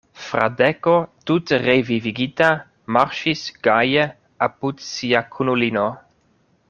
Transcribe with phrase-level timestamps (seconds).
[0.27, 0.93] Fradeko
[1.31, 2.47] tute revivigita
[2.97, 4.09] marŝis gaje
[4.49, 5.89] apud sia kunulino.